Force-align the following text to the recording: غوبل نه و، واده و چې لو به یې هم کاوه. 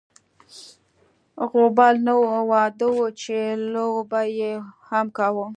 غوبل 1.49 1.95
نه 2.05 2.13
و، 2.21 2.23
واده 2.51 2.87
و 2.91 2.97
چې 3.21 3.35
لو 3.73 3.89
به 4.09 4.21
یې 4.37 4.51
هم 4.89 5.05
کاوه. 5.17 5.47